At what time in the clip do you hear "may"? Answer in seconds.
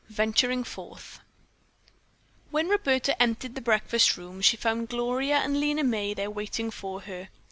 5.83-6.15